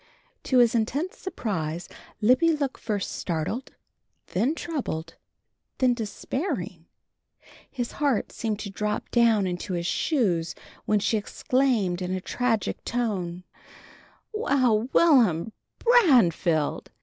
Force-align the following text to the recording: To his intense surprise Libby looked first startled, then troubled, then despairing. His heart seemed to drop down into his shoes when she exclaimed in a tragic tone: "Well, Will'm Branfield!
To 0.45 0.57
his 0.57 0.73
intense 0.73 1.17
surprise 1.19 1.87
Libby 2.21 2.53
looked 2.53 2.79
first 2.81 3.11
startled, 3.11 3.69
then 4.33 4.55
troubled, 4.55 5.13
then 5.77 5.93
despairing. 5.93 6.87
His 7.69 7.91
heart 7.91 8.31
seemed 8.31 8.57
to 8.61 8.71
drop 8.71 9.11
down 9.11 9.45
into 9.45 9.73
his 9.75 9.85
shoes 9.85 10.55
when 10.85 10.97
she 10.99 11.17
exclaimed 11.17 12.01
in 12.01 12.11
a 12.15 12.19
tragic 12.19 12.83
tone: 12.83 13.43
"Well, 14.33 14.87
Will'm 14.91 15.53
Branfield! 15.77 16.87